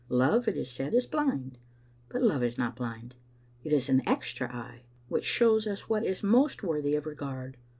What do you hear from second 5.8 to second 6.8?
what is most